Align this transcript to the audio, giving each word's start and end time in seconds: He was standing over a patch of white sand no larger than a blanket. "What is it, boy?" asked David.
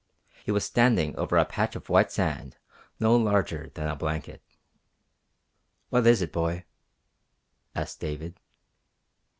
He 0.43 0.51
was 0.51 0.65
standing 0.65 1.15
over 1.15 1.37
a 1.37 1.45
patch 1.45 1.75
of 1.75 1.87
white 1.87 2.11
sand 2.11 2.57
no 2.99 3.15
larger 3.15 3.69
than 3.75 3.87
a 3.87 3.95
blanket. 3.95 4.41
"What 5.89 6.07
is 6.07 6.23
it, 6.23 6.33
boy?" 6.33 6.65
asked 7.75 7.99
David. 7.99 8.39